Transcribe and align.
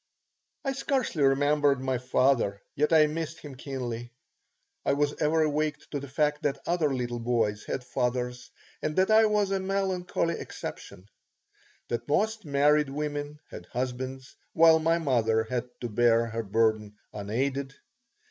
I 0.65 0.73
scarcely 0.73 1.21
remembered 1.21 1.79
my 1.79 1.99
father, 1.99 2.59
yet 2.73 2.91
I 2.91 3.05
missed 3.05 3.37
him 3.41 3.53
keenly. 3.53 4.11
I 4.83 4.93
was 4.93 5.13
ever 5.21 5.43
awake 5.43 5.77
to 5.91 5.99
the 5.99 6.07
fact 6.07 6.41
that 6.41 6.57
other 6.65 6.91
little 6.91 7.19
boys 7.19 7.65
had 7.65 7.83
fathers 7.83 8.49
and 8.81 8.95
that 8.95 9.11
I 9.11 9.27
was 9.27 9.51
a 9.51 9.59
melancholy 9.59 10.39
exception; 10.39 11.07
that 11.89 12.07
most 12.09 12.45
married 12.45 12.89
women 12.89 13.41
had 13.51 13.67
husbands, 13.67 14.35
while 14.53 14.79
my 14.79 14.97
mother 14.97 15.43
had 15.43 15.69
to 15.81 15.87
bear 15.89 16.25
her 16.25 16.41
burden 16.41 16.95
unaided. 17.13 17.75